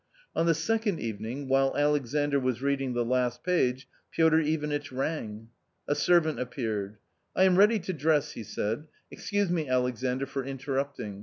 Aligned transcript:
On 0.35 0.47
the 0.47 0.55
second 0.55 0.99
evening, 0.99 1.47
while 1.47 1.77
Alexandr 1.77 2.39
was 2.39 2.63
reading 2.63 2.95
the 2.95 3.05
last 3.05 3.43
page, 3.43 3.87
Piotr 4.09 4.39
Ivanitch 4.39 4.91
rang. 4.91 5.49
A 5.87 5.93
servant 5.93 6.39
appeared. 6.39 6.97
"I 7.35 7.43
am 7.43 7.55
ready 7.55 7.77
to 7.81 7.93
dress," 7.93 8.31
he 8.31 8.41
said; 8.43 8.87
"excuse 9.11 9.51
me, 9.51 9.69
Alexandr, 9.69 10.25
for 10.25 10.43
interrupting. 10.43 11.19